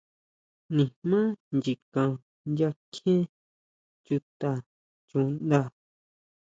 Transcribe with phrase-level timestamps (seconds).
[0.75, 1.19] Nijmá
[1.57, 2.11] nyikan
[2.55, 3.15] nya kjie
[4.05, 4.51] chuta
[5.09, 5.59] chuʼnda.